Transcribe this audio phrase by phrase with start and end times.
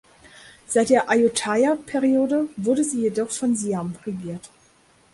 [0.65, 4.49] Seit der Ayutthaya-Periode wurde sie jedoch von Siam regiert.